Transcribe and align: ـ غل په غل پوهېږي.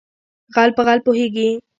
ـ 0.27 0.53
غل 0.55 0.69
په 0.77 0.81
غل 0.87 0.99
پوهېږي. 1.05 1.49